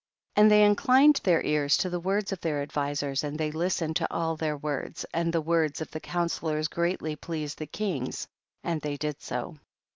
[0.33, 0.41] 22.
[0.43, 4.11] And they inclined their ears to the words of their advisers, and they listened to
[4.11, 8.27] all their words, and the words of the counsellors greatly pleased the kings,
[8.63, 9.59] and they did so.